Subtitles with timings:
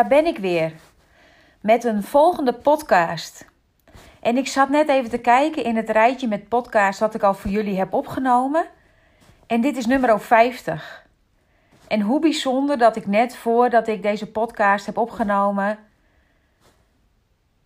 [0.00, 0.72] Daar ben ik weer
[1.60, 3.46] met een volgende podcast.
[4.20, 7.34] En ik zat net even te kijken in het rijtje met podcasts wat ik al
[7.34, 8.66] voor jullie heb opgenomen.
[9.46, 11.06] En dit is nummer 50.
[11.88, 15.78] En hoe bijzonder dat ik net voordat ik deze podcast heb opgenomen,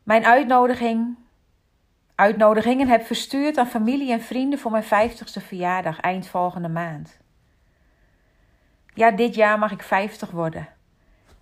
[0.03, 1.17] mijn uitnodiging,
[2.15, 7.19] uitnodigingen heb verstuurd aan familie en vrienden voor mijn 50ste verjaardag eind volgende maand.
[8.95, 10.74] Ja, dit jaar mag ik 50 worden.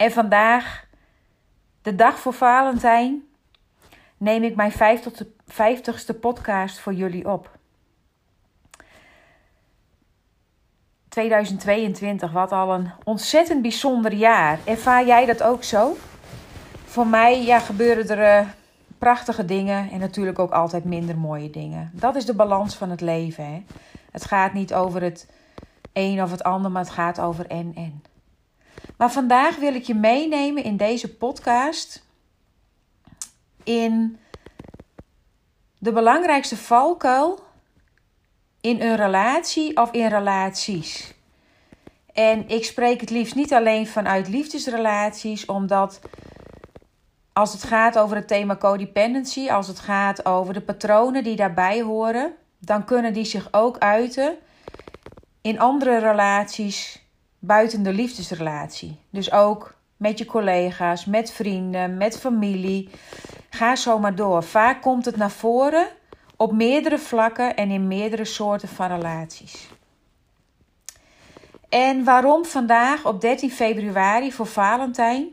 [0.03, 0.85] En vandaag,
[1.83, 3.23] de dag voor Valentijn,
[4.17, 4.73] neem ik mijn
[5.53, 7.59] 50ste podcast voor jullie op.
[11.09, 14.59] 2022, wat al een ontzettend bijzonder jaar.
[14.65, 15.97] Ervaar jij dat ook zo?
[16.85, 18.49] Voor mij ja, gebeuren er uh,
[18.99, 21.91] prachtige dingen en natuurlijk ook altijd minder mooie dingen.
[21.93, 23.45] Dat is de balans van het leven.
[23.45, 23.65] Hè?
[24.11, 25.31] Het gaat niet over het
[25.93, 28.12] een of het ander, maar het gaat over en en.
[29.03, 32.07] Maar vandaag wil ik je meenemen in deze podcast
[33.63, 34.19] in
[35.79, 37.45] de belangrijkste valkuil
[38.61, 41.15] in een relatie of in relaties.
[42.13, 46.01] En ik spreek het liefst niet alleen vanuit liefdesrelaties, omdat
[47.33, 51.81] als het gaat over het thema codependency, als het gaat over de patronen die daarbij
[51.81, 54.37] horen, dan kunnen die zich ook uiten
[55.41, 57.02] in andere relaties
[57.45, 58.99] buiten de liefdesrelatie.
[59.11, 62.89] Dus ook met je collega's, met vrienden, met familie.
[63.51, 64.43] Ga zo maar door.
[64.43, 65.87] Vaak komt het naar voren
[66.37, 69.69] op meerdere vlakken en in meerdere soorten van relaties.
[71.69, 75.29] En waarom vandaag op 13 februari voor Valentijn?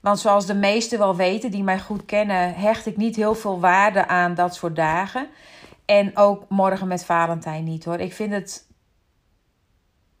[0.00, 3.60] Want zoals de meesten wel weten die mij goed kennen, hecht ik niet heel veel
[3.60, 5.28] waarde aan dat soort dagen.
[5.84, 7.98] En ook morgen met Valentijn niet hoor.
[7.98, 8.65] Ik vind het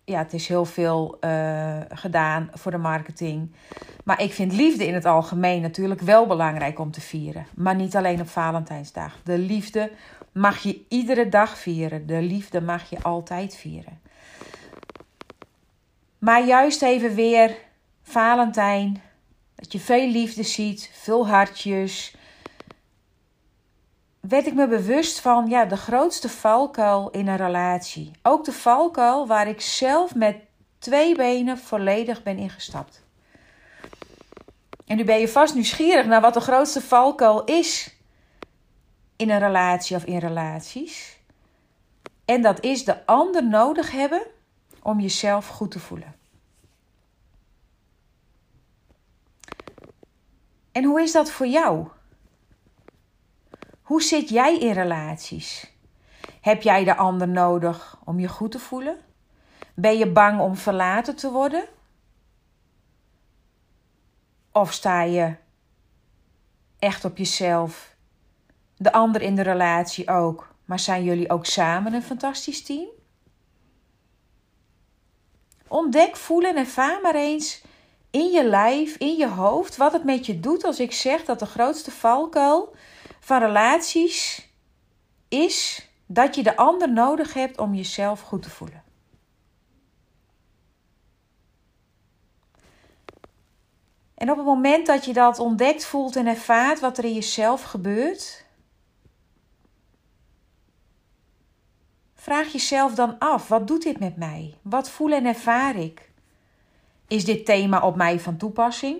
[0.06, 3.52] ja, het is heel veel uh, gedaan voor de marketing.
[4.04, 7.46] Maar ik vind liefde in het algemeen natuurlijk wel belangrijk om te vieren.
[7.54, 9.16] Maar niet alleen op Valentijnsdag.
[9.24, 9.90] De liefde
[10.32, 12.06] mag je iedere dag vieren.
[12.06, 14.00] De liefde mag je altijd vieren.
[16.18, 17.56] Maar juist even weer
[18.02, 19.02] Valentijn.
[19.54, 22.15] Dat je veel liefde ziet, veel hartjes
[24.28, 28.10] werd ik me bewust van ja, de grootste valkuil in een relatie.
[28.22, 30.36] Ook de valkuil waar ik zelf met
[30.78, 33.04] twee benen volledig ben ingestapt.
[34.86, 37.96] En nu ben je vast nieuwsgierig naar wat de grootste valkuil is
[39.16, 41.18] in een relatie of in relaties.
[42.24, 44.26] En dat is de ander nodig hebben
[44.82, 46.14] om jezelf goed te voelen.
[50.72, 51.88] En hoe is dat voor jou?
[53.86, 55.72] Hoe zit jij in relaties?
[56.40, 58.96] Heb jij de ander nodig om je goed te voelen?
[59.74, 61.64] Ben je bang om verlaten te worden?
[64.52, 65.34] Of sta je
[66.78, 67.96] echt op jezelf?
[68.76, 70.54] De ander in de relatie ook.
[70.64, 72.88] Maar zijn jullie ook samen een fantastisch team?
[75.68, 77.62] Ontdek, voelen en ervaar maar eens
[78.10, 81.38] in je lijf, in je hoofd, wat het met je doet als ik zeg dat
[81.38, 82.74] de grootste valkuil
[83.26, 84.48] van relaties
[85.28, 88.82] is dat je de ander nodig hebt om jezelf goed te voelen.
[94.14, 97.62] En op het moment dat je dat ontdekt, voelt en ervaart wat er in jezelf
[97.62, 98.44] gebeurt,
[102.14, 104.54] vraag jezelf dan af: wat doet dit met mij?
[104.62, 106.10] Wat voel en ervaar ik?
[107.06, 108.98] Is dit thema op mij van toepassing?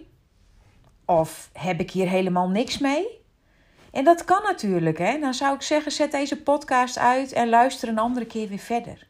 [1.05, 3.25] Of heb ik hier helemaal niks mee?
[3.97, 4.99] En dat kan natuurlijk.
[4.99, 5.19] Hè?
[5.19, 9.07] Dan zou ik zeggen, zet deze podcast uit en luister een andere keer weer verder.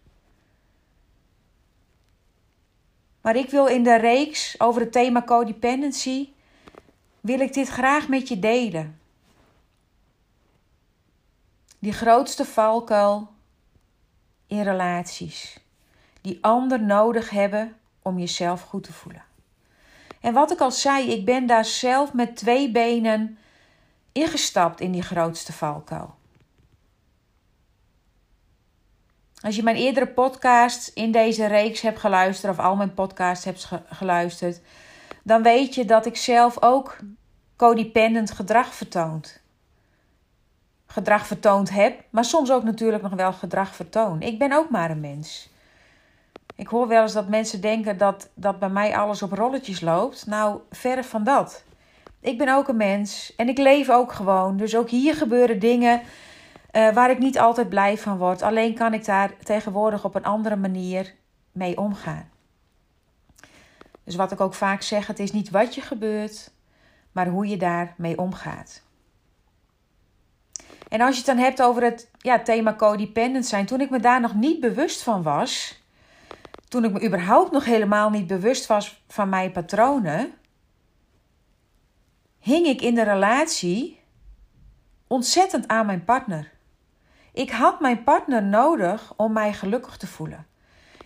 [3.20, 6.28] Maar ik wil in de reeks over het thema codependency,
[7.20, 9.00] wil ik dit graag met je delen.
[11.78, 13.28] Die grootste valkuil
[14.46, 15.58] in relaties.
[16.20, 19.24] Die ander nodig hebben om jezelf goed te voelen.
[20.20, 23.38] En wat ik al zei, ik ben daar zelf met twee benen
[24.16, 26.14] ingestapt in die grootste valkuil.
[29.40, 33.70] Als je mijn eerdere podcast in deze reeks hebt geluisterd, of al mijn podcasts hebt
[33.90, 34.60] geluisterd,
[35.22, 36.96] dan weet je dat ik zelf ook
[37.56, 39.40] codependent gedrag vertoont.
[40.86, 44.22] Gedrag vertoond heb, maar soms ook natuurlijk nog wel gedrag vertoon.
[44.22, 45.48] Ik ben ook maar een mens.
[46.54, 50.26] Ik hoor wel eens dat mensen denken dat, dat bij mij alles op rolletjes loopt.
[50.26, 51.64] Nou, verre van dat.
[52.20, 54.56] Ik ben ook een mens en ik leef ook gewoon.
[54.56, 56.00] Dus ook hier gebeuren dingen
[56.72, 58.42] uh, waar ik niet altijd blij van word.
[58.42, 61.14] Alleen kan ik daar tegenwoordig op een andere manier
[61.52, 62.30] mee omgaan.
[64.04, 66.50] Dus wat ik ook vaak zeg, het is niet wat je gebeurt,
[67.12, 68.82] maar hoe je daarmee omgaat.
[70.88, 74.00] En als je het dan hebt over het ja, thema codependent zijn, toen ik me
[74.00, 75.82] daar nog niet bewust van was,
[76.68, 80.32] toen ik me überhaupt nog helemaal niet bewust was van mijn patronen,
[82.46, 84.00] hing ik in de relatie
[85.06, 86.52] ontzettend aan mijn partner.
[87.32, 90.46] Ik had mijn partner nodig om mij gelukkig te voelen.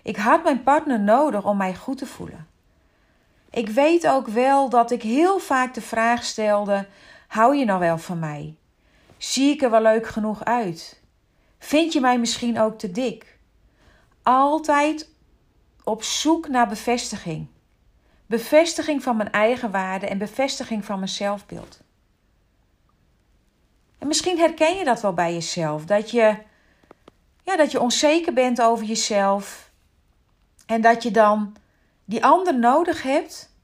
[0.02, 2.46] Ik had mijn partner nodig om mij goed te voelen.
[3.50, 6.88] Ik weet ook wel dat ik heel vaak de vraag stelde:
[7.28, 8.56] hou je nou wel van mij?
[9.16, 11.02] Zie ik er wel leuk genoeg uit?
[11.58, 13.38] Vind je mij misschien ook te dik?
[14.22, 15.10] Altijd
[15.84, 17.48] op zoek naar bevestiging.
[18.30, 21.80] Bevestiging van mijn eigen waarde en bevestiging van mijn zelfbeeld.
[23.98, 25.84] En misschien herken je dat wel bij jezelf.
[25.84, 26.36] Dat je,
[27.42, 29.70] ja, dat je onzeker bent over jezelf.
[30.66, 31.56] En dat je dan
[32.04, 33.54] die ander nodig hebt.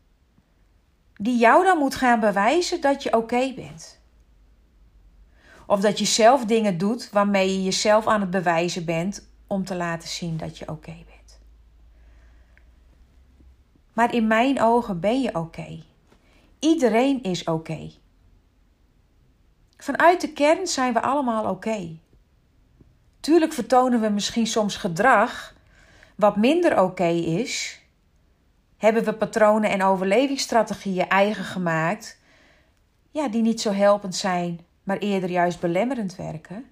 [1.14, 4.00] Die jou dan moet gaan bewijzen dat je oké bent.
[5.66, 9.74] Of dat je zelf dingen doet waarmee je jezelf aan het bewijzen bent om te
[9.74, 11.15] laten zien dat je oké bent.
[13.96, 15.82] Maar in mijn ogen ben je oké.
[16.58, 17.90] Iedereen is oké.
[19.76, 21.98] Vanuit de kern zijn we allemaal oké.
[23.20, 25.54] Tuurlijk vertonen we misschien soms gedrag
[26.14, 27.80] wat minder oké is.
[28.76, 32.18] Hebben we patronen en overlevingsstrategieën eigen gemaakt,
[33.10, 36.70] ja, die niet zo helpend zijn, maar eerder juist belemmerend werken.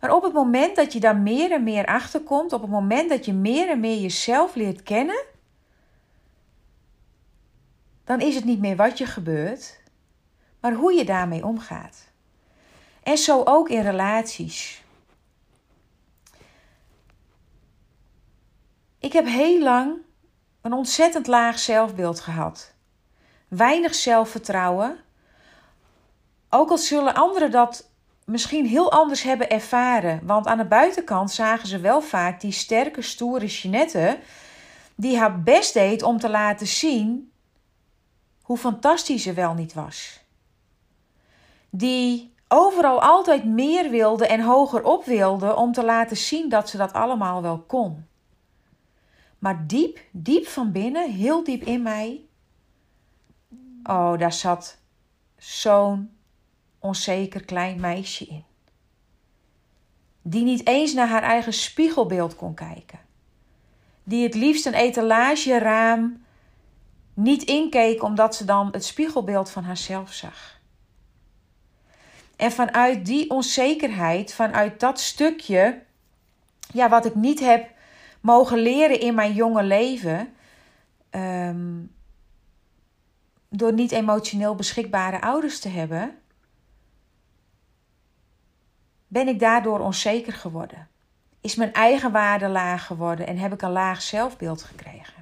[0.00, 3.08] Maar op het moment dat je daar meer en meer achter komt, op het moment
[3.08, 5.24] dat je meer en meer jezelf leert kennen,
[8.10, 9.80] dan is het niet meer wat je gebeurt,
[10.60, 12.08] maar hoe je daarmee omgaat.
[13.02, 14.82] En zo ook in relaties.
[18.98, 19.96] Ik heb heel lang
[20.60, 22.74] een ontzettend laag zelfbeeld gehad.
[23.48, 24.98] Weinig zelfvertrouwen.
[26.48, 27.90] Ook al zullen anderen dat
[28.24, 30.20] misschien heel anders hebben ervaren.
[30.26, 34.18] Want aan de buitenkant zagen ze wel vaak die sterke, stoere Jeanette.
[34.94, 37.29] Die haar best deed om te laten zien
[38.50, 40.20] hoe fantastisch ze wel niet was.
[41.70, 46.76] Die overal altijd meer wilde en hoger op wilde om te laten zien dat ze
[46.76, 48.06] dat allemaal wel kon.
[49.38, 52.20] Maar diep, diep van binnen, heel diep in mij,
[53.82, 54.78] oh, daar zat
[55.36, 56.10] zo'n
[56.78, 58.44] onzeker klein meisje in.
[60.22, 62.98] Die niet eens naar haar eigen spiegelbeeld kon kijken.
[64.02, 66.28] Die het liefst een etalageraam
[67.14, 70.60] niet inkeek omdat ze dan het spiegelbeeld van haarzelf zag.
[72.36, 75.82] En vanuit die onzekerheid, vanuit dat stukje,
[76.72, 77.70] ja, wat ik niet heb
[78.20, 80.34] mogen leren in mijn jonge leven,
[81.10, 81.82] ehm,
[83.48, 86.18] door niet emotioneel beschikbare ouders te hebben,
[89.06, 90.88] ben ik daardoor onzeker geworden.
[91.40, 95.19] Is mijn eigen waarde laag geworden en heb ik een laag zelfbeeld gekregen.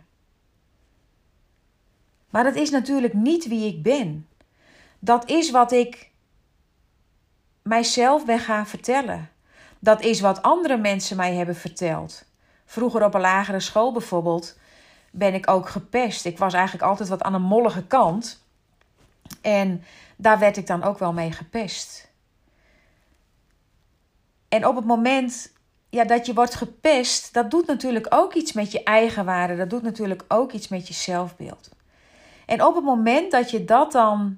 [2.30, 4.28] Maar dat is natuurlijk niet wie ik ben.
[4.98, 6.10] Dat is wat ik
[7.62, 9.30] mijzelf ben gaan vertellen.
[9.78, 12.24] Dat is wat andere mensen mij hebben verteld.
[12.64, 14.58] Vroeger op een lagere school bijvoorbeeld
[15.10, 16.24] ben ik ook gepest.
[16.24, 18.44] Ik was eigenlijk altijd wat aan de mollige kant.
[19.40, 19.84] En
[20.16, 22.10] daar werd ik dan ook wel mee gepest.
[24.48, 25.52] En op het moment
[25.90, 29.56] ja, dat je wordt gepest, dat doet natuurlijk ook iets met je eigen waarde.
[29.56, 31.68] Dat doet natuurlijk ook iets met je zelfbeeld.
[32.48, 34.36] En op het moment dat je dat dan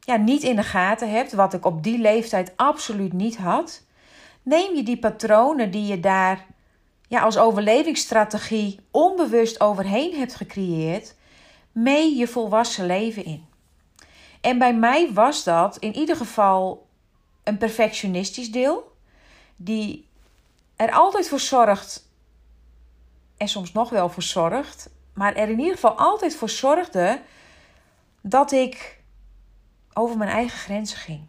[0.00, 3.82] ja, niet in de gaten hebt, wat ik op die leeftijd absoluut niet had,
[4.42, 6.46] neem je die patronen die je daar
[7.08, 11.14] ja, als overlevingsstrategie onbewust overheen hebt gecreëerd,
[11.72, 13.46] mee je volwassen leven in.
[14.40, 16.86] En bij mij was dat in ieder geval
[17.44, 18.92] een perfectionistisch deel,
[19.56, 20.08] die
[20.76, 22.08] er altijd voor zorgt,
[23.36, 27.20] en soms nog wel voor zorgt, maar er in ieder geval altijd voor zorgde
[28.20, 28.98] dat ik
[29.92, 31.26] over mijn eigen grenzen ging.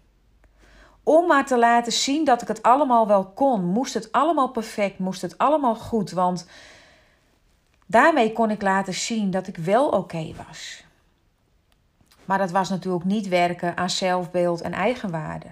[1.04, 3.66] Om maar te laten zien dat ik het allemaal wel kon.
[3.66, 6.12] Moest het allemaal perfect, moest het allemaal goed.
[6.12, 6.48] Want
[7.86, 10.84] daarmee kon ik laten zien dat ik wel oké was.
[12.26, 15.48] Maar dat was natuurlijk niet werken aan zelfbeeld en eigenwaarde.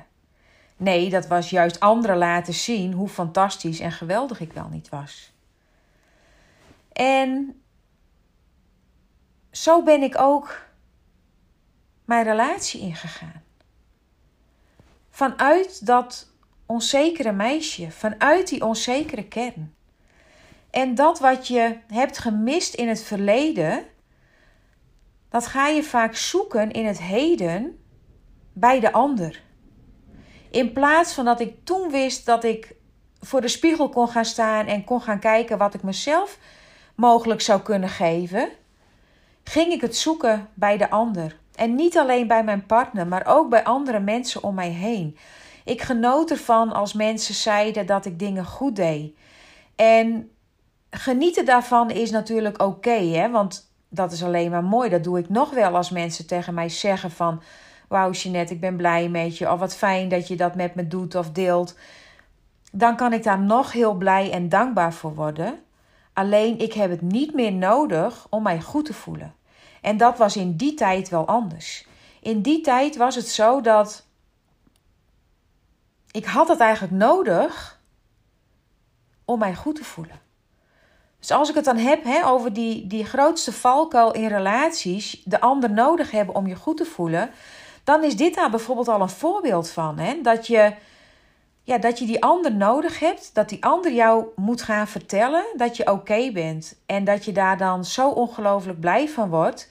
[0.77, 5.31] Nee, dat was juist anderen laten zien hoe fantastisch en geweldig ik wel niet was.
[6.91, 7.61] En
[9.51, 10.61] zo ben ik ook
[12.05, 13.43] mijn relatie ingegaan.
[15.09, 16.27] Vanuit dat
[16.65, 19.75] onzekere meisje, vanuit die onzekere kern.
[20.69, 23.85] En dat wat je hebt gemist in het verleden,
[25.29, 27.83] dat ga je vaak zoeken in het heden
[28.53, 29.41] bij de ander.
[30.51, 32.75] In plaats van dat ik toen wist dat ik
[33.19, 36.37] voor de spiegel kon gaan staan en kon gaan kijken wat ik mezelf
[36.95, 38.49] mogelijk zou kunnen geven,
[39.49, 41.37] ging ik het zoeken bij de ander.
[41.55, 45.17] En niet alleen bij mijn partner, maar ook bij andere mensen om mij heen.
[45.65, 49.13] Ik genoot ervan als mensen zeiden dat ik dingen goed deed.
[49.75, 50.31] En
[50.89, 53.29] genieten daarvan is natuurlijk oké, hè?
[53.29, 54.89] want dat is alleen maar mooi.
[54.89, 57.41] Dat doe ik nog wel als mensen tegen mij zeggen van...
[57.87, 59.51] Wauw Jeanette, ik ben blij met je.
[59.51, 61.75] Of wat fijn dat je dat met me doet of deelt.
[62.71, 65.59] Dan kan ik daar nog heel blij en dankbaar voor worden.
[66.13, 69.37] Alleen ik heb het niet meer nodig om mij goed te voelen.
[69.81, 71.87] En dat was in die tijd wel anders.
[72.21, 74.05] In die tijd was het zo dat
[76.11, 77.79] ik had het eigenlijk nodig
[79.25, 80.19] om mij goed te voelen.
[81.19, 85.41] Dus als ik het dan heb hè, over die, die grootste valkuil in relaties, de
[85.41, 87.31] ander nodig hebben om je goed te voelen,
[87.83, 89.97] dan is dit daar bijvoorbeeld al een voorbeeld van.
[89.97, 90.21] Hè?
[90.21, 90.73] Dat, je,
[91.69, 95.77] ja, dat je die ander nodig hebt, dat die ander jou moet gaan vertellen dat
[95.77, 96.75] je oké bent.
[96.85, 99.69] En dat je daar dan zo ongelooflijk blij van wordt,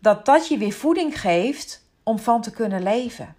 [0.00, 3.34] dat dat je weer voeding geeft om van te kunnen leven.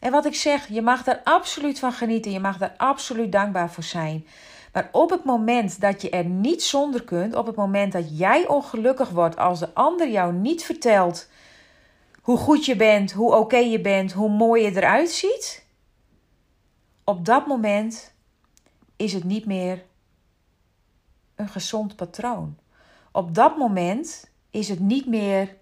[0.00, 3.70] En wat ik zeg, je mag er absoluut van genieten, je mag er absoluut dankbaar
[3.70, 4.26] voor zijn.
[4.72, 8.48] Maar op het moment dat je er niet zonder kunt, op het moment dat jij
[8.48, 11.28] ongelukkig wordt als de ander jou niet vertelt
[12.26, 15.66] hoe goed je bent, hoe oké je bent, hoe mooi je eruit ziet,
[17.04, 18.14] op dat moment
[18.96, 19.84] is het niet meer
[21.34, 22.58] een gezond patroon.
[23.12, 25.56] Op dat moment is het niet meer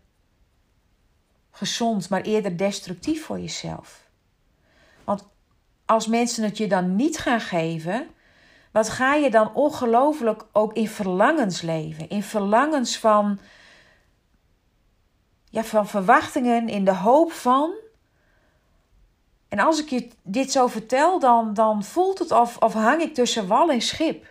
[1.50, 4.08] gezond, maar eerder destructief voor jezelf.
[5.04, 5.26] Want
[5.84, 8.06] als mensen het je dan niet gaan geven,
[8.70, 12.08] wat ga je dan ongelooflijk ook in verlangens leven?
[12.08, 13.38] In verlangens van,
[15.54, 17.70] ja, van verwachtingen, in de hoop van.
[19.48, 23.14] En als ik je dit zo vertel, dan, dan voelt het of, of hang ik
[23.14, 24.26] tussen wal en schip.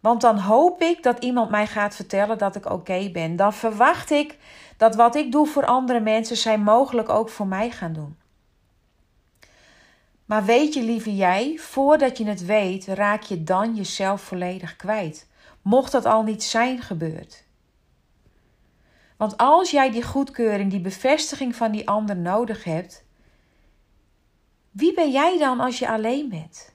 [0.00, 3.36] Want dan hoop ik dat iemand mij gaat vertellen dat ik oké ben.
[3.36, 4.38] Dan verwacht ik
[4.76, 8.16] dat wat ik doe voor andere mensen, zij mogelijk ook voor mij gaan doen.
[10.24, 15.28] Maar weet je, lieve jij, voordat je het weet, raak je dan jezelf volledig kwijt.
[15.62, 17.45] Mocht dat al niet zijn gebeurd.
[19.16, 23.04] Want als jij die goedkeuring, die bevestiging van die ander nodig hebt,
[24.70, 26.74] wie ben jij dan als je alleen bent?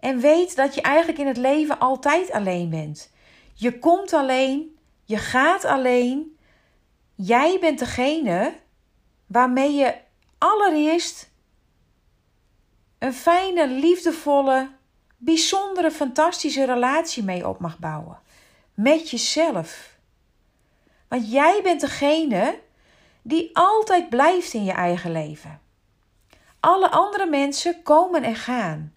[0.00, 3.12] En weet dat je eigenlijk in het leven altijd alleen bent.
[3.54, 6.38] Je komt alleen, je gaat alleen.
[7.14, 8.54] Jij bent degene
[9.26, 9.94] waarmee je
[10.38, 11.30] allereerst
[12.98, 14.70] een fijne, liefdevolle,
[15.16, 18.22] bijzondere, fantastische relatie mee op mag bouwen.
[18.74, 19.96] Met jezelf.
[21.08, 22.58] Want jij bent degene
[23.22, 25.60] die altijd blijft in je eigen leven.
[26.60, 28.94] Alle andere mensen komen en gaan.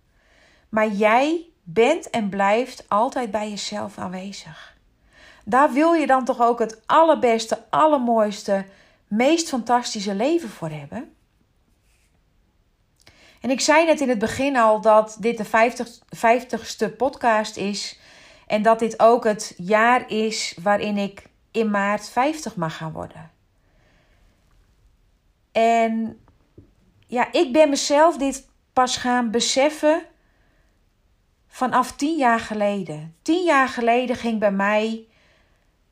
[0.69, 4.75] Maar jij bent en blijft altijd bij jezelf aanwezig.
[5.46, 8.65] Daar wil je dan toch ook het allerbeste, allermooiste,
[9.07, 11.15] meest fantastische leven voor hebben?
[13.41, 18.00] En ik zei net in het begin al dat dit de 50, 50ste podcast is.
[18.48, 23.32] En dat dit ook het jaar is waarin ik in maart 50 mag gaan worden.
[25.51, 26.20] En
[27.08, 30.01] ja, ik ben mezelf dit pas gaan beseffen
[31.48, 33.16] vanaf tien jaar geleden.
[33.22, 35.08] Tien jaar geleden ging bij mij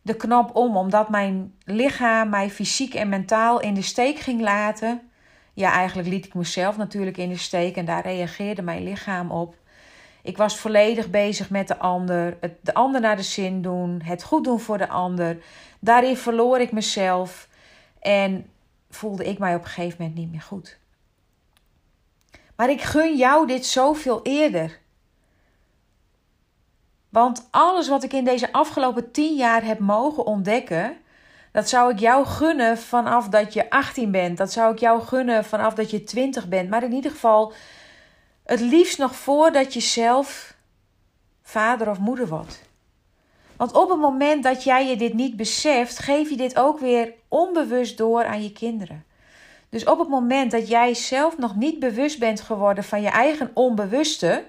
[0.02, 5.12] de knop om, omdat mijn lichaam mij fysiek en mentaal in de steek ging laten.
[5.54, 9.56] Ja, eigenlijk liet ik mezelf natuurlijk in de steek en daar reageerde mijn lichaam op.
[10.26, 14.24] Ik was volledig bezig met de ander, het de ander naar de zin doen, het
[14.24, 15.38] goed doen voor de ander.
[15.80, 17.48] Daarin verloor ik mezelf
[18.00, 18.50] en
[18.90, 20.78] voelde ik mij op een gegeven moment niet meer goed.
[22.56, 24.80] Maar ik gun jou dit zoveel eerder.
[27.10, 30.98] Want alles wat ik in deze afgelopen tien jaar heb mogen ontdekken,
[31.52, 34.38] Dat zou ik jou gunnen vanaf dat je 18 bent.
[34.38, 36.70] Dat zou ik jou gunnen vanaf dat je 20 bent.
[36.70, 37.54] Maar in ieder geval,
[38.46, 40.56] het liefst nog voordat je zelf
[41.42, 42.62] vader of moeder wordt.
[43.56, 47.14] Want op het moment dat jij je dit niet beseft, geef je dit ook weer
[47.28, 49.06] onbewust door aan je kinderen.
[49.70, 53.52] Dus op het moment dat jij zelf nog niet bewust bent geworden van je eigen
[53.54, 54.46] onbewuste,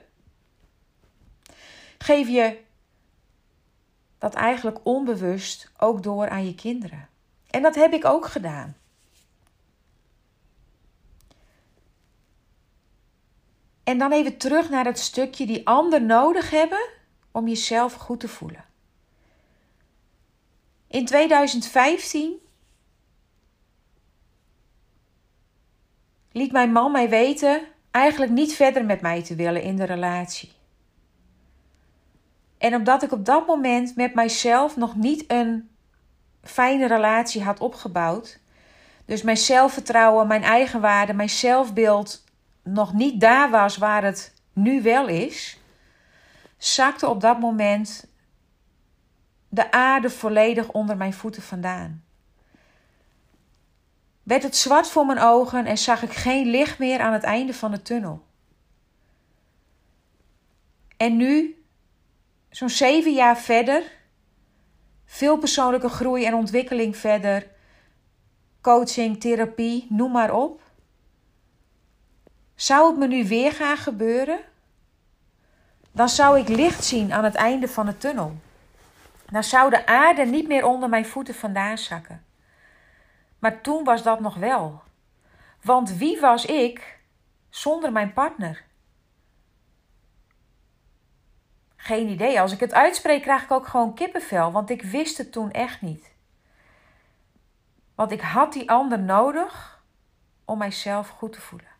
[1.99, 2.59] geef je
[4.19, 7.09] dat eigenlijk onbewust ook door aan je kinderen.
[7.51, 8.77] En dat heb ik ook gedaan.
[13.87, 16.89] En dan even terug naar het stukje die ander nodig hebben
[17.31, 18.65] om jezelf goed te voelen.
[20.87, 22.39] In 2015
[26.33, 30.53] liet mijn man mij weten eigenlijk niet verder met mij te willen in de relatie.
[32.59, 35.71] En omdat ik op dat moment met mijzelf nog niet een
[36.43, 38.41] fijne relatie had opgebouwd,
[39.05, 42.25] dus mijn zelfvertrouwen, mijn eigenwaarde, mijn zelfbeeld
[42.67, 45.59] nog niet daar was waar het nu wel is,
[46.59, 48.07] zakte op dat moment
[49.49, 52.05] de aarde volledig onder mijn voeten vandaan.
[54.23, 57.55] Werd het zwart voor mijn ogen en zag ik geen licht meer aan het einde
[57.55, 58.25] van de tunnel.
[60.97, 61.65] En nu,
[62.51, 63.83] zo'n zeven jaar verder,
[65.05, 67.47] veel persoonlijke groei en ontwikkeling verder,
[68.61, 70.66] coaching, therapie, noem maar op.
[72.57, 74.39] Zou het me nu weer gaan gebeuren?
[75.93, 78.37] Dan zou ik licht zien aan het einde van de tunnel.
[79.31, 82.25] Dan zou de aarde niet meer onder mijn voeten vandaan zakken.
[83.39, 84.83] Maar toen was dat nog wel.
[85.63, 86.99] Want wie was ik
[87.51, 88.65] zonder mijn partner?
[91.77, 92.41] Geen idee.
[92.41, 95.81] Als ik het uitspreek, krijg ik ook gewoon kippenvel, want ik wist het toen echt
[95.81, 96.13] niet.
[97.95, 99.83] Want ik had die ander nodig
[100.45, 101.76] om mijzelf goed te voelen.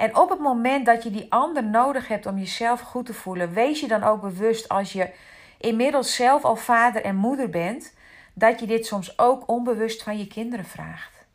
[0.00, 3.52] En op het moment dat je die ander nodig hebt om jezelf goed te voelen,
[3.52, 5.10] wees je dan ook bewust als je
[5.58, 7.94] inmiddels zelf al vader en moeder bent,
[8.34, 11.26] dat je dit soms ook onbewust van je kinderen vraagt.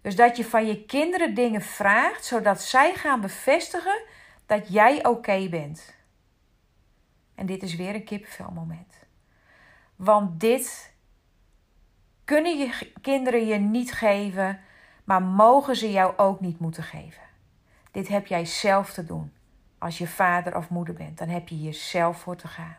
[0.00, 4.02] Dus dat je van je kinderen dingen vraagt, zodat zij gaan bevestigen
[4.46, 5.94] dat jij oké bent.
[7.34, 8.94] En dit is weer een kippenvelmoment.
[9.96, 10.92] Want dit
[12.24, 14.60] kunnen je kinderen je niet geven,
[15.04, 17.25] maar mogen ze jou ook niet moeten geven.
[17.96, 19.32] Dit heb jij zelf te doen.
[19.78, 22.76] Als je vader of moeder bent, dan heb je hier zelf voor te gaan.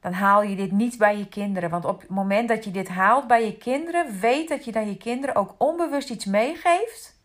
[0.00, 1.70] Dan haal je dit niet bij je kinderen.
[1.70, 4.86] Want op het moment dat je dit haalt bij je kinderen, weet dat je dan
[4.86, 7.20] je kinderen ook onbewust iets meegeeft.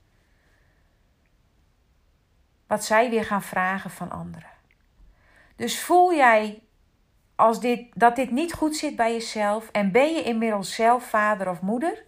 [2.68, 4.52] Wat zij weer gaan vragen van anderen.
[5.56, 6.64] Dus voel jij
[7.36, 11.50] als dit, dat dit niet goed zit bij jezelf en ben je inmiddels zelf vader
[11.50, 12.06] of moeder,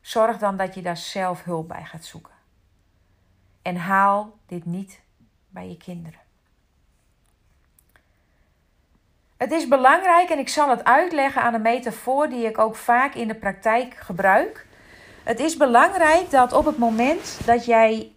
[0.00, 2.37] zorg dan dat je daar zelf hulp bij gaat zoeken.
[3.62, 5.00] En haal dit niet
[5.48, 6.20] bij je kinderen.
[9.36, 13.14] Het is belangrijk en ik zal het uitleggen aan een metafoor die ik ook vaak
[13.14, 14.66] in de praktijk gebruik.
[15.24, 18.12] Het is belangrijk dat op het moment dat jij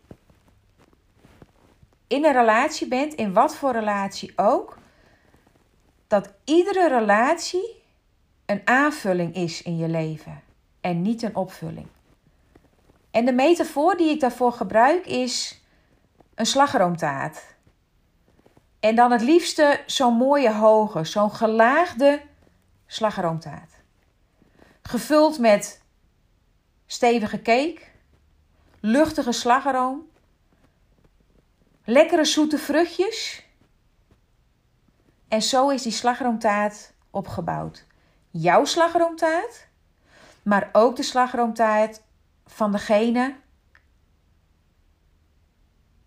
[2.08, 4.78] in een relatie bent, in wat voor relatie ook,
[6.08, 7.84] dat iedere relatie
[8.46, 10.42] een aanvulling is in je leven
[10.82, 11.88] en niet een opvulling.
[13.12, 15.62] En de metafoor die ik daarvoor gebruik is
[16.36, 17.56] een slagroomtaart.
[18.80, 22.22] En dan het liefste zo'n mooie hoge, zo'n gelaagde
[22.86, 23.74] slagroomtaart.
[24.82, 25.82] Gevuld met
[26.86, 27.82] stevige cake,
[28.80, 30.10] luchtige slagroom,
[31.86, 33.46] lekkere zoete vruchtjes.
[35.28, 37.86] En zo is die slagroomtaart opgebouwd.
[38.30, 39.68] Jouw slagroomtaart,
[40.44, 42.02] maar ook de slagroomtaart
[42.54, 43.36] van degene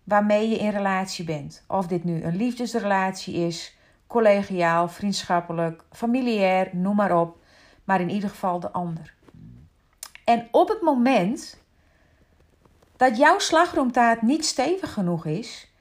[0.03, 1.63] waarmee je in relatie bent.
[1.67, 3.77] Of dit nu een liefdesrelatie is,
[4.07, 7.37] collegiaal, vriendschappelijk, familiair, noem maar op.
[7.83, 9.13] Maar in ieder geval de ander.
[10.23, 11.63] En op het moment
[12.97, 15.73] dat jouw slagroomtaart niet stevig genoeg is,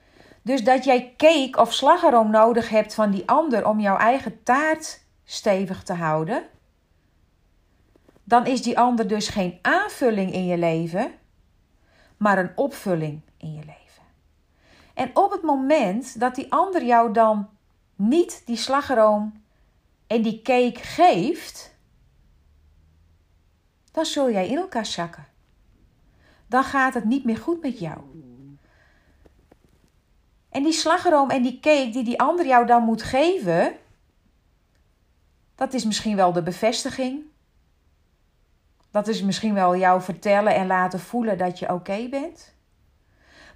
[0.42, 5.04] dus dat jij cake of slagroom nodig hebt van die ander om jouw eigen taart
[5.24, 6.42] stevig te houden,
[8.24, 11.12] dan is die ander dus geen aanvulling in je leven,
[12.16, 14.02] maar een opvulling in je leven.
[14.94, 17.48] En op het moment dat die ander jou dan
[17.94, 19.42] niet die slagroom
[20.06, 21.74] en die cake geeft,
[23.92, 25.26] dan zul jij in elkaar zakken.
[26.46, 27.98] Dan gaat het niet meer goed met jou.
[30.48, 33.76] En die slagroom en die cake die die ander jou dan moet geven,
[35.54, 37.24] dat is misschien wel de bevestiging
[38.94, 42.54] Dat is misschien wel jou vertellen en laten voelen dat je oké bent.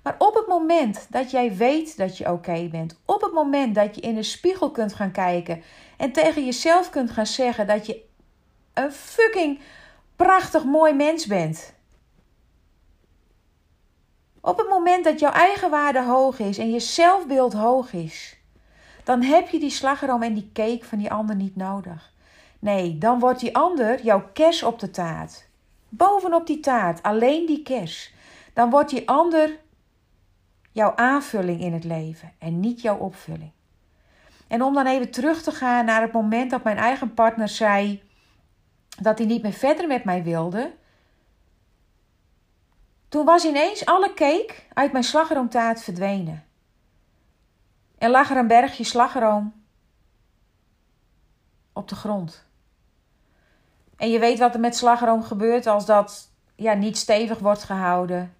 [0.02, 3.94] Maar op het moment dat jij weet dat je oké bent, op het moment dat
[3.94, 5.62] je in de spiegel kunt gaan kijken
[5.96, 8.04] en tegen jezelf kunt gaan zeggen dat je
[8.74, 9.60] een fucking
[10.16, 11.74] prachtig mooi mens bent.
[14.40, 18.38] Op het moment dat jouw eigen waarde hoog is en je zelfbeeld hoog is,
[19.04, 22.16] dan heb je die slagroom en die cake van die ander niet nodig.
[22.58, 25.48] Nee, dan wordt die ander jouw kers op de taart.
[25.88, 28.12] Bovenop die taart, alleen die kers.
[28.52, 29.58] Dan wordt die ander
[30.72, 33.50] jouw aanvulling in het leven en niet jouw opvulling.
[34.46, 38.02] En om dan even terug te gaan naar het moment dat mijn eigen partner zei
[39.00, 40.72] dat hij niet meer verder met mij wilde.
[43.08, 46.44] Toen was ineens alle cake uit mijn slagroomtaart verdwenen.
[47.98, 49.64] En lag er een bergje slagroom
[51.72, 52.47] op de grond.
[53.98, 58.34] En je weet wat er met slagroom gebeurt als dat ja, niet stevig wordt gehouden.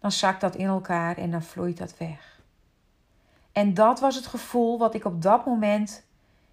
[0.00, 2.40] Dan zakt dat in elkaar en dan vloeit dat weg.
[3.52, 6.06] En dat was het gevoel wat ik op dat moment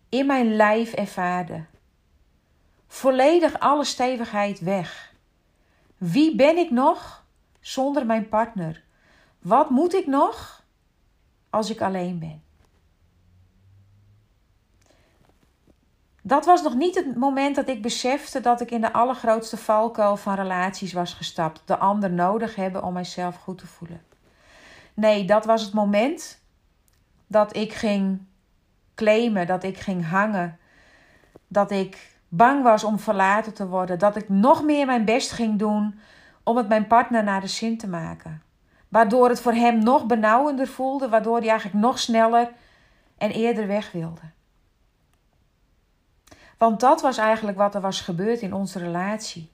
[0.09, 1.65] in mijn lijf ervaarde.
[2.87, 5.13] Volledig alle stevigheid weg.
[5.97, 7.25] Wie ben ik nog
[7.59, 8.83] zonder mijn partner?
[9.39, 10.63] Wat moet ik nog
[11.49, 12.43] als ik alleen ben?
[16.25, 20.17] Dat was nog niet het moment dat ik besefte dat ik in de allergrootste valkuil
[20.17, 21.61] van relaties was gestapt.
[21.65, 24.01] De ander nodig hebben om mijzelf goed te voelen.
[24.93, 26.41] Nee, dat was het moment
[27.27, 28.21] dat ik ging
[28.95, 30.59] claimen, dat ik ging hangen,
[31.47, 35.59] dat ik bang was om verlaten te worden, dat ik nog meer mijn best ging
[35.59, 35.99] doen
[36.43, 38.41] om het mijn partner naar de zin te maken.
[38.89, 42.51] Waardoor het voor hem nog benauwender voelde, waardoor hij eigenlijk nog sneller
[43.17, 44.21] en eerder weg wilde.
[46.63, 49.51] Want dat was eigenlijk wat er was gebeurd in onze relatie.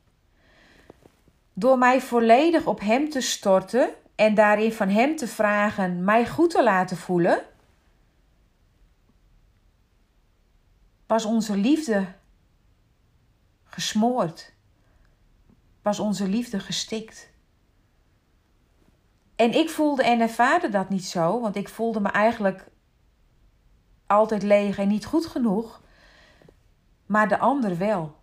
[1.54, 6.50] Door mij volledig op hem te storten en daarin van hem te vragen mij goed
[6.50, 7.42] te laten voelen,
[11.08, 12.06] was onze liefde
[13.64, 14.54] gesmoord,
[15.82, 17.30] was onze liefde gestikt.
[19.36, 22.66] En ik voelde en ervaarde dat niet zo, want ik voelde me eigenlijk
[24.08, 25.82] altijd leeg en niet goed genoeg
[27.10, 28.16] maar de ander wel.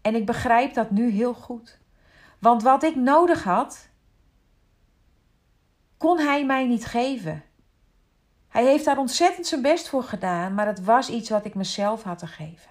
[0.00, 1.78] En ik begrijp dat nu heel goed.
[2.38, 3.88] Want wat ik nodig had,
[5.96, 7.44] kon hij mij niet geven.
[8.48, 12.02] Hij heeft daar ontzettend zijn best voor gedaan, maar het was iets wat ik mezelf
[12.02, 12.70] had te geven.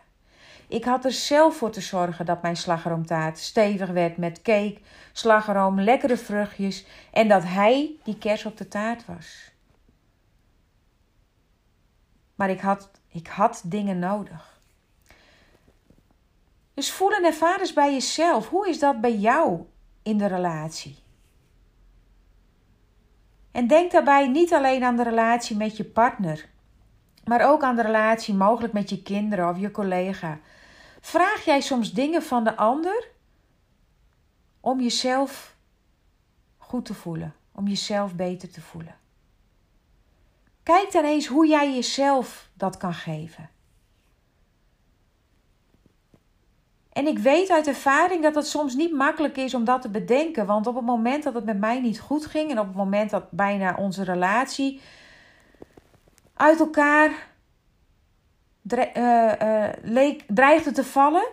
[0.67, 4.77] Ik had er zelf voor te zorgen dat mijn slagroomtaart stevig werd met cake,
[5.11, 9.51] slagroom, lekkere vruchtjes en dat hij die kers op de taart was.
[12.35, 14.58] Maar ik had, ik had dingen nodig.
[16.79, 18.49] Dus voel en ervaar eens bij jezelf.
[18.49, 19.65] Hoe is dat bij jou
[20.03, 20.97] in de relatie?
[23.51, 26.49] En denk daarbij niet alleen aan de relatie met je partner,
[27.23, 30.39] maar ook aan de relatie mogelijk met je kinderen of je collega.
[30.99, 33.07] Vraag jij soms dingen van de ander
[34.59, 35.55] om jezelf
[36.57, 38.95] goed te voelen, om jezelf beter te voelen?
[40.63, 43.49] Kijk dan eens hoe jij jezelf dat kan geven.
[46.99, 50.45] En ik weet uit ervaring dat het soms niet makkelijk is om dat te bedenken.
[50.45, 53.09] Want op het moment dat het met mij niet goed ging en op het moment
[53.09, 54.81] dat bijna onze relatie
[56.33, 57.27] uit elkaar
[58.71, 61.27] uh, uh, leek, dreigde te vallen,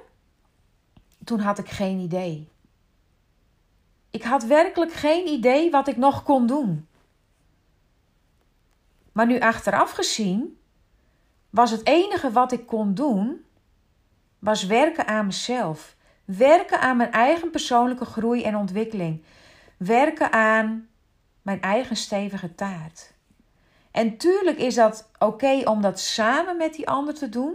[1.24, 2.48] toen had ik geen idee.
[4.10, 6.88] Ik had werkelijk geen idee wat ik nog kon doen.
[9.12, 10.58] Maar nu achteraf gezien
[11.50, 13.45] was het enige wat ik kon doen
[14.46, 15.96] was werken aan mezelf.
[16.24, 19.24] Werken aan mijn eigen persoonlijke groei en ontwikkeling.
[19.76, 20.88] Werken aan
[21.42, 23.12] mijn eigen stevige taart.
[23.90, 27.54] En tuurlijk is dat oké om dat samen met die ander te doen.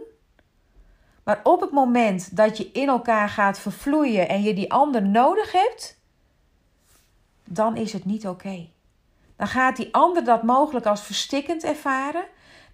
[1.23, 5.51] Maar op het moment dat je in elkaar gaat vervloeien en je die ander nodig
[5.51, 5.99] hebt,
[7.43, 8.67] dan is het niet oké.
[9.35, 12.23] Dan gaat die ander dat mogelijk als verstikkend ervaren.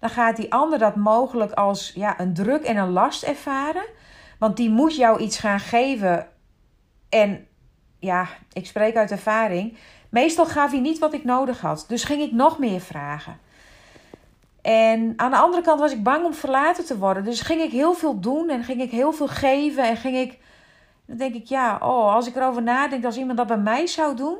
[0.00, 3.84] Dan gaat die ander dat mogelijk als ja, een druk en een last ervaren.
[4.38, 6.28] Want die moet jou iets gaan geven.
[7.08, 7.46] En
[7.98, 9.76] ja, ik spreek uit ervaring.
[10.08, 11.84] Meestal gaf hij niet wat ik nodig had.
[11.88, 13.38] Dus ging ik nog meer vragen.
[14.62, 17.24] En aan de andere kant was ik bang om verlaten te worden.
[17.24, 19.84] Dus ging ik heel veel doen en ging ik heel veel geven.
[19.84, 20.38] En ging ik.
[21.06, 24.16] Dan denk ik, ja, oh, als ik erover nadenk, als iemand dat bij mij zou
[24.16, 24.38] doen.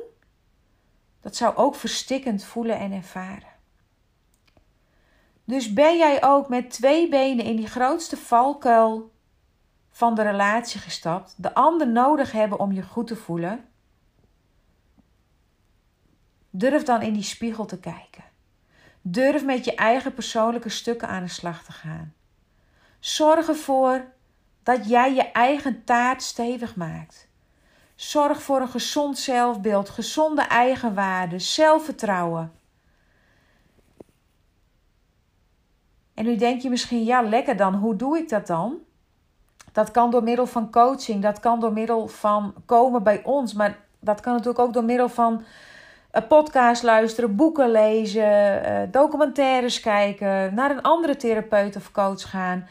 [1.21, 3.47] Dat zou ook verstikkend voelen en ervaren.
[5.45, 9.11] Dus ben jij ook met twee benen in die grootste valkuil
[9.99, 13.65] van de relatie gestapt, de ander nodig hebben om je goed te voelen,
[16.49, 18.23] durf dan in die spiegel te kijken.
[19.01, 22.13] Durf met je eigen persoonlijke stukken aan de slag te gaan.
[22.99, 24.13] Zorg ervoor
[24.63, 27.27] dat jij je eigen taart stevig maakt.
[27.95, 32.51] Zorg voor een gezond zelfbeeld, gezonde eigenwaarde, zelfvertrouwen.
[36.13, 38.87] En nu denk je misschien, ja, lekker dan, hoe doe ik dat dan?
[39.71, 43.77] Dat kan door middel van coaching, dat kan door middel van komen bij ons, maar
[43.99, 45.43] dat kan natuurlijk ook door middel van
[46.11, 52.67] een podcast luisteren, boeken lezen, eh, documentaires kijken, naar een andere therapeut of coach gaan.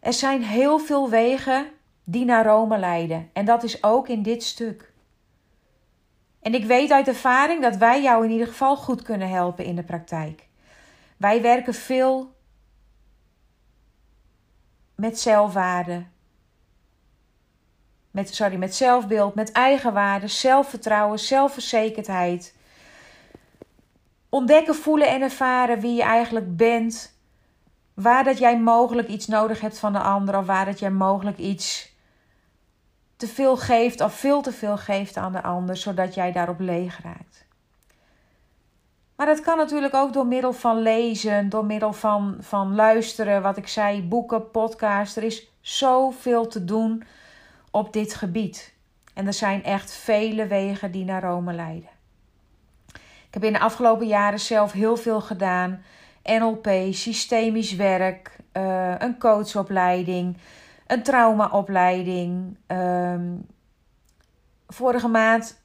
[0.00, 1.66] Er zijn heel veel wegen
[2.04, 3.30] die naar Rome leiden.
[3.32, 4.92] En dat is ook in dit stuk.
[6.40, 9.76] En ik weet uit ervaring dat wij jou in ieder geval goed kunnen helpen in
[9.76, 10.48] de praktijk.
[11.16, 12.34] Wij werken veel
[14.94, 16.04] met zelfwaarde.
[18.14, 22.54] Met, sorry, met zelfbeeld, met eigenwaarde, zelfvertrouwen, zelfverzekerdheid.
[24.28, 27.18] Ontdekken, voelen en ervaren wie je eigenlijk bent.
[27.94, 31.38] Waar dat jij mogelijk iets nodig hebt van de ander of waar dat jij mogelijk
[31.38, 31.92] iets
[33.16, 37.02] te veel geeft of veel te veel geeft aan de ander, zodat jij daarop leeg
[37.02, 37.46] raakt.
[39.16, 43.56] Maar dat kan natuurlijk ook door middel van lezen, door middel van, van luisteren, wat
[43.56, 45.16] ik zei, boeken, podcasts.
[45.16, 47.04] Er is zoveel te doen
[47.74, 48.74] op dit gebied.
[49.14, 51.88] En er zijn echt vele wegen die naar Rome leiden.
[53.26, 55.82] Ik heb in de afgelopen jaren zelf heel veel gedaan.
[56.22, 60.36] NLP, systemisch werk, uh, een coachopleiding,
[60.86, 62.56] een traumaopleiding.
[62.66, 63.46] Um,
[64.66, 65.62] vorige maand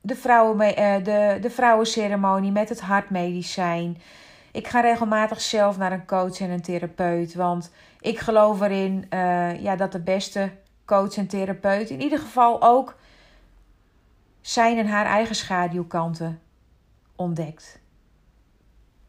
[0.00, 3.98] de, vrouwen, uh, de, de vrouwenceremonie met het hartmedicijn.
[4.52, 7.34] Ik ga regelmatig zelf naar een coach en een therapeut.
[7.34, 10.50] Want ik geloof erin uh, ja, dat de beste
[10.90, 12.96] coach en therapeut in ieder geval ook
[14.40, 16.40] zijn en haar eigen schaduwkanten
[17.16, 17.80] ontdekt.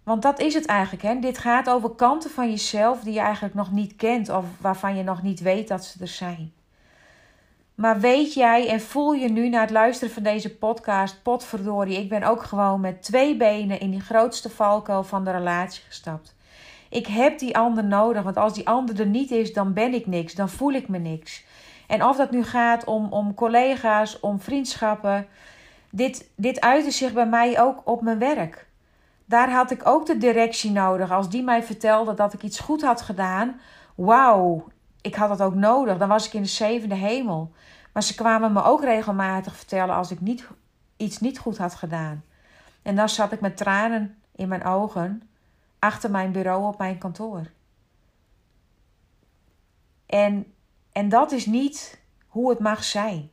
[0.03, 1.03] Want dat is het eigenlijk.
[1.03, 1.19] Hè?
[1.19, 5.03] Dit gaat over kanten van jezelf die je eigenlijk nog niet kent of waarvan je
[5.03, 6.53] nog niet weet dat ze er zijn.
[7.75, 12.09] Maar weet jij en voel je nu na het luisteren van deze podcast, potverdorie, ik
[12.09, 16.35] ben ook gewoon met twee benen in die grootste valkuil van de relatie gestapt.
[16.89, 20.07] Ik heb die ander nodig, want als die ander er niet is, dan ben ik
[20.07, 21.43] niks, dan voel ik me niks.
[21.91, 25.27] En of dat nu gaat om, om collega's, om vriendschappen,
[25.89, 28.67] dit, dit uitte zich bij mij ook op mijn werk.
[29.25, 31.11] Daar had ik ook de directie nodig.
[31.11, 33.59] Als die mij vertelde dat ik iets goed had gedaan,
[33.95, 34.67] wauw,
[35.01, 35.97] ik had dat ook nodig.
[35.97, 37.51] Dan was ik in de zevende hemel.
[37.93, 40.47] Maar ze kwamen me ook regelmatig vertellen als ik niet,
[40.97, 42.23] iets niet goed had gedaan.
[42.81, 45.29] En dan zat ik met tranen in mijn ogen
[45.79, 47.45] achter mijn bureau op mijn kantoor.
[50.05, 50.53] En,
[50.91, 53.29] en dat is niet hoe het mag zijn.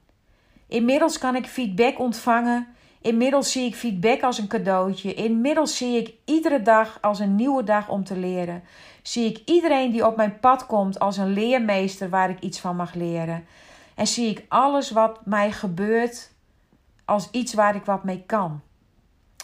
[0.68, 2.66] Inmiddels kan ik feedback ontvangen.
[3.00, 5.14] Inmiddels zie ik feedback als een cadeautje.
[5.14, 8.62] Inmiddels zie ik iedere dag als een nieuwe dag om te leren.
[9.02, 12.76] Zie ik iedereen die op mijn pad komt als een leermeester waar ik iets van
[12.76, 13.46] mag leren.
[13.94, 16.30] En zie ik alles wat mij gebeurt
[17.04, 18.60] als iets waar ik wat mee kan.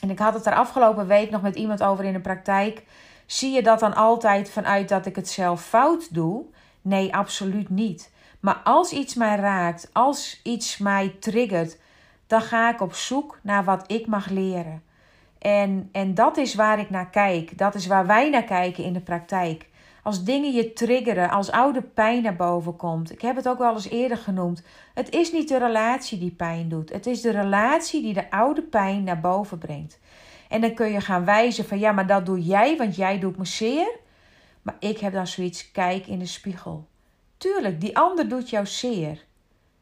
[0.01, 2.83] En ik had het er afgelopen week nog met iemand over in de praktijk.
[3.27, 6.45] Zie je dat dan altijd vanuit dat ik het zelf fout doe?
[6.85, 8.13] Nee, absoluut niet.
[8.41, 11.79] Maar als iets mij raakt, als iets mij triggert,
[12.27, 14.83] dan ga ik op zoek naar wat ik mag leren.
[15.39, 17.59] En, en dat is waar ik naar kijk.
[17.59, 19.69] Dat is waar wij naar kijken in de praktijk.
[20.03, 23.13] Als dingen je triggeren, als oude pijn naar boven komt.
[23.13, 24.63] Ik heb het ook wel eens eerder genoemd.
[24.95, 26.93] Het is niet de relatie die pijn doet.
[26.93, 29.99] Het is de relatie die de oude pijn naar boven brengt.
[30.49, 33.37] En dan kun je gaan wijzen van ja, maar dat doe jij, want jij doet
[33.37, 34.03] me zeer.
[34.65, 36.89] Maar ik heb dan zoiets, kijk in de spiegel.
[37.37, 39.25] Tuurlijk, die ander doet jou zeer.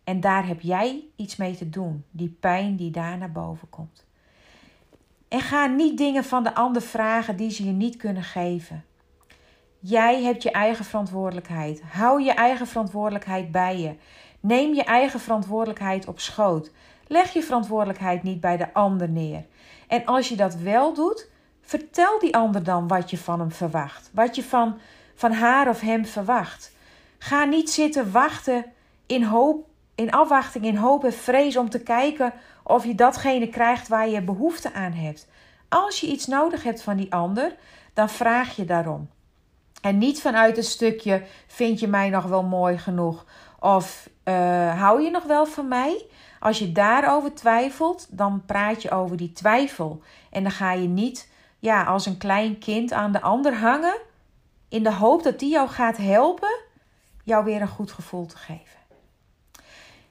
[0.04, 2.04] En daar heb jij iets mee te doen.
[2.10, 4.06] Die pijn die daar naar boven komt.
[5.28, 8.84] En ga niet dingen van de ander vragen die ze je niet kunnen geven.
[9.78, 11.82] Jij hebt je eigen verantwoordelijkheid.
[11.82, 13.94] Hou je eigen verantwoordelijkheid bij je.
[14.40, 16.70] Neem je eigen verantwoordelijkheid op schoot.
[17.06, 19.44] Leg je verantwoordelijkheid niet bij de ander neer.
[19.88, 21.30] En als je dat wel doet,
[21.72, 24.10] vertel die ander dan wat je van hem verwacht.
[24.12, 24.78] Wat je van,
[25.14, 26.72] van haar of hem verwacht.
[27.18, 28.64] Ga niet zitten wachten
[29.06, 32.32] in hoop, in afwachting, in hoop en vrees om te kijken
[32.62, 35.28] of je datgene krijgt waar je behoefte aan hebt.
[35.68, 37.54] Als je iets nodig hebt van die ander,
[37.94, 39.08] dan vraag je daarom.
[39.80, 43.24] En niet vanuit een stukje: vind je mij nog wel mooi genoeg?
[43.60, 46.04] Of uh, hou je nog wel van mij?
[46.40, 50.02] Als je daarover twijfelt, dan praat je over die twijfel.
[50.30, 51.30] En dan ga je niet
[51.62, 53.98] ja, als een klein kind aan de ander hangen
[54.68, 56.60] in de hoop dat die jou gaat helpen
[57.24, 58.78] jou weer een goed gevoel te geven.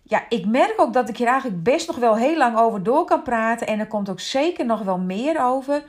[0.01, 3.05] Ja, ik merk ook dat ik hier eigenlijk best nog wel heel lang over door
[3.05, 3.67] kan praten.
[3.67, 5.83] En er komt ook zeker nog wel meer over.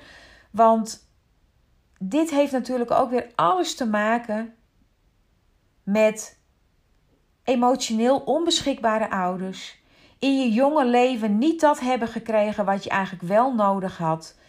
[0.50, 1.08] Want
[1.98, 4.54] dit heeft natuurlijk ook weer alles te maken
[5.82, 6.38] met
[7.44, 9.78] emotioneel onbeschikbare ouders.
[10.18, 14.40] In je jonge leven niet dat hebben gekregen wat je eigenlijk wel nodig had.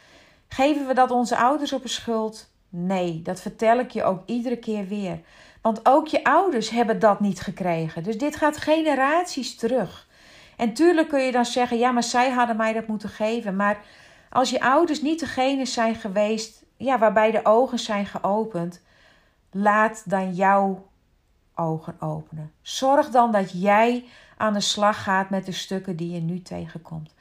[0.54, 2.50] Geven we dat onze ouders op een schuld?
[2.70, 5.20] Nee, dat vertel ik je ook iedere keer weer.
[5.62, 8.04] Want ook je ouders hebben dat niet gekregen.
[8.04, 10.08] Dus dit gaat generaties terug.
[10.58, 13.56] En tuurlijk kun je dan zeggen: ja, maar zij hadden mij dat moeten geven.
[13.56, 13.80] Maar
[14.30, 18.82] als je ouders niet degene zijn geweest ja, waarbij de ogen zijn geopend,
[19.52, 20.88] laat dan jouw
[21.56, 22.52] ogen openen.
[22.62, 24.06] Zorg dan dat jij
[24.38, 27.14] aan de slag gaat met de stukken die je nu tegenkomt.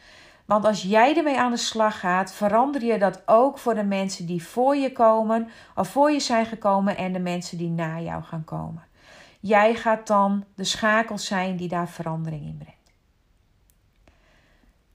[0.53, 4.27] Want als jij ermee aan de slag gaat, verander je dat ook voor de mensen
[4.27, 8.23] die voor je komen, of voor je zijn gekomen en de mensen die na jou
[8.23, 8.83] gaan komen.
[9.41, 12.93] Jij gaat dan de schakel zijn die daar verandering in brengt.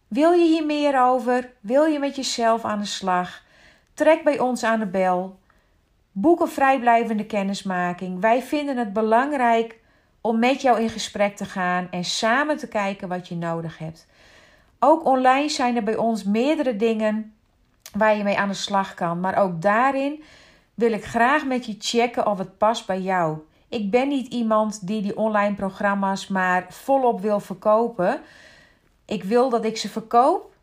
[0.08, 1.54] Wil je hier meer over?
[1.60, 3.44] Wil je met jezelf aan de slag?
[3.94, 5.40] Trek bij ons aan de bel.
[6.12, 8.20] Boek een vrijblijvende kennismaking.
[8.22, 9.80] Wij vinden het belangrijk
[10.22, 14.08] om met jou in gesprek te gaan en samen te kijken wat je nodig hebt.
[14.80, 17.34] Ook online zijn er bij ons meerdere dingen
[17.94, 19.20] waar je mee aan de slag kan.
[19.20, 20.24] Maar ook daarin
[20.74, 23.38] wil ik graag met je checken of het past bij jou.
[23.70, 28.22] Ik ben niet iemand die die online programma's maar volop wil verkopen.
[29.06, 30.56] Ik wil dat ik ze verkoop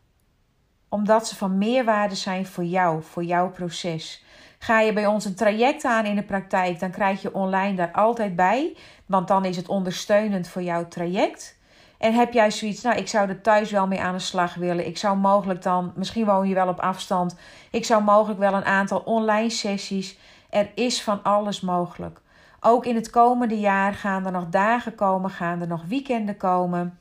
[0.89, 4.23] omdat ze van meerwaarde zijn voor jou, voor jouw proces.
[4.59, 7.91] Ga je bij ons een traject aan in de praktijk, dan krijg je online daar
[7.91, 11.57] altijd bij, want dan is het ondersteunend voor jouw traject.
[11.97, 14.87] En heb jij zoiets, nou, ik zou er thuis wel mee aan de slag willen.
[14.87, 17.35] Ik zou mogelijk dan, misschien woon je wel op afstand.
[17.71, 20.17] Ik zou mogelijk wel een aantal online sessies.
[20.49, 22.21] Er is van alles mogelijk.
[22.59, 26.99] Ook in het komende jaar gaan er nog dagen komen, gaan er nog weekenden komen.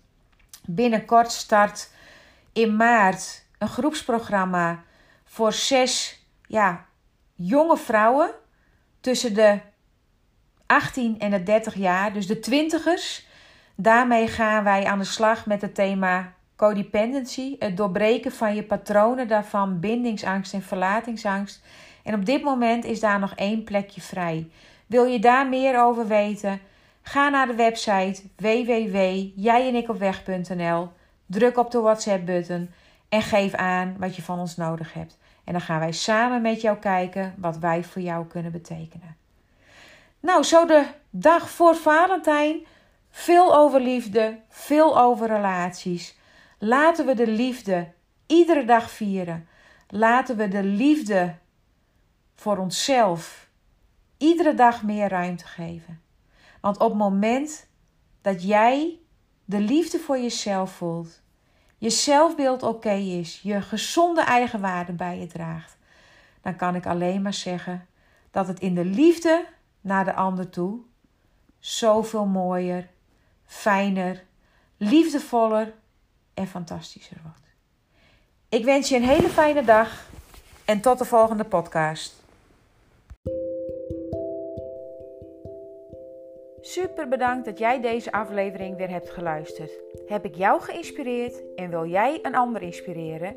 [0.67, 1.91] Binnenkort start
[2.53, 4.83] in maart een groepsprogramma
[5.25, 6.87] voor zes ja,
[7.35, 8.31] jonge vrouwen
[9.01, 9.61] tussen de
[10.67, 13.27] 18 en de 30 jaar, dus de twintigers.
[13.75, 19.29] Daarmee gaan wij aan de slag met het thema codependency, het doorbreken van je patronen
[19.29, 21.63] daarvan, bindingsangst en verlatingsangst.
[22.03, 24.49] En op dit moment is daar nog één plekje vrij.
[24.87, 26.61] Wil je daar meer over weten?
[27.03, 30.89] Ga naar de website www.jijenikopweg.nl,
[31.27, 32.71] druk op de WhatsApp-button
[33.09, 35.19] en geef aan wat je van ons nodig hebt.
[35.45, 39.17] En dan gaan wij samen met jou kijken wat wij voor jou kunnen betekenen.
[40.21, 42.67] Nou, zo de dag voor Valentijn.
[43.17, 46.19] Veel over liefde, veel over relaties.
[46.59, 47.93] Laten we de liefde
[48.27, 49.49] iedere dag vieren.
[49.89, 51.35] Laten we de liefde
[52.35, 53.49] voor onszelf
[54.19, 56.01] iedere dag meer ruimte geven.
[56.61, 57.67] Want op het moment
[58.23, 58.99] dat jij
[59.45, 61.21] de liefde voor jezelf voelt,
[61.79, 65.77] je zelfbeeld oké is, je gezonde eigenwaarde bij je draagt,
[66.41, 67.87] dan kan ik alleen maar zeggen
[68.31, 69.47] dat het in de liefde
[69.81, 70.81] naar de ander toe
[71.59, 72.93] zoveel mooier,
[73.55, 74.25] fijner,
[74.77, 75.73] liefdevoller
[76.35, 77.55] en fantastischer wordt.
[78.49, 80.09] Ik wens je een hele fijne dag
[80.65, 82.23] en tot de volgende podcast.
[86.61, 89.73] Super bedankt dat jij deze aflevering weer hebt geluisterd.
[90.07, 93.37] Heb ik jou geïnspireerd en wil jij een ander inspireren?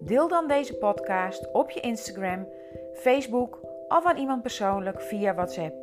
[0.00, 2.48] Deel dan deze podcast op je Instagram,
[2.94, 5.74] Facebook of aan iemand persoonlijk via WhatsApp.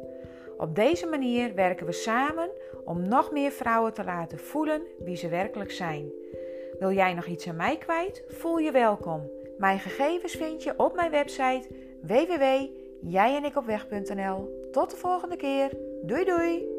[0.58, 2.50] Op deze manier werken we samen
[2.90, 6.12] om nog meer vrouwen te laten voelen wie ze werkelijk zijn.
[6.80, 8.24] Wil jij nog iets aan mij kwijt?
[8.28, 9.30] Voel je welkom.
[9.58, 11.68] Mijn gegevens vind je op mijn website
[12.02, 14.68] www.jijenikopweg.nl.
[14.72, 15.72] Tot de volgende keer.
[16.04, 16.79] Doei doei!